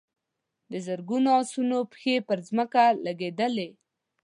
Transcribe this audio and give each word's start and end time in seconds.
د 0.71 0.73
زرګونو 0.87 1.29
آسونو 1.39 1.77
پښې 1.91 2.15
پر 2.27 2.37
ځمکه 2.47 2.83
لګېدلې. 3.05 3.69